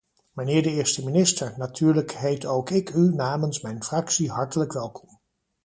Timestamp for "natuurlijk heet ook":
1.57-2.69